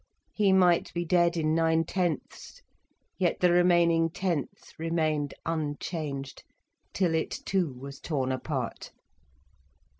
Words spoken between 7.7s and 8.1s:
was